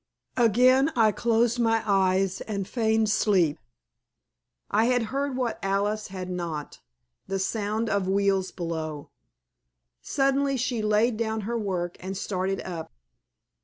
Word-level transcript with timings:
Again 0.37 0.91
I 0.95 1.11
closed 1.11 1.59
my 1.59 1.83
eyes 1.85 2.41
and 2.47 2.67
feigned 2.67 3.11
sleep. 3.11 3.59
I 4.71 4.85
had 4.85 5.03
heard 5.13 5.37
what 5.37 5.59
Alice 5.61 6.07
had 6.07 6.27
not, 6.27 6.79
the 7.27 7.37
sound 7.37 7.87
of 7.87 8.07
wheels 8.07 8.49
below. 8.49 9.11
Suddenly 10.01 10.57
she 10.57 10.81
laid 10.81 11.17
down 11.17 11.41
her 11.41 11.55
work 11.55 11.97
and 11.99 12.17
started 12.17 12.61
up. 12.61 12.89